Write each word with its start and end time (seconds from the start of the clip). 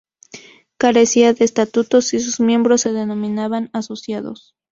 Carecía 0.79 1.31
de 1.35 1.45
estatutos 1.45 2.15
y 2.15 2.19
sus 2.19 2.39
miembros 2.39 2.81
se 2.81 2.91
denominaban 2.91 3.69
'asociados'. 3.71 4.55